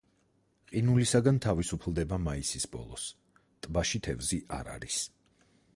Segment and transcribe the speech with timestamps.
[0.69, 3.05] ყინულისაგან თავისუფლდება მაისის ბოლოს,
[3.67, 5.03] ტბაში თევზი არ არის.